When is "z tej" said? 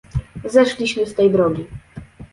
1.07-1.31